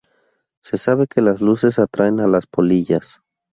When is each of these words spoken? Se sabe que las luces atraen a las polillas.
Se 0.63 0.79
sabe 0.79 1.05
que 1.05 1.21
las 1.21 1.41
luces 1.41 1.77
atraen 1.77 2.21
a 2.21 2.25
las 2.25 2.47
polillas. 2.47 3.21